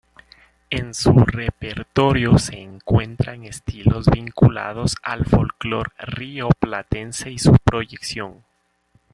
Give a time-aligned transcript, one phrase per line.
[0.71, 8.43] En su repertorio se encuentran estilos vinculados al folklore rioplatense y su proyección.